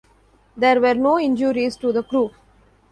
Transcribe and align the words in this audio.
There 0.57 0.81
were 0.81 0.95
no 0.95 1.19
injuries 1.19 1.75
to 1.75 1.91
the 1.91 2.01
crew. 2.01 2.31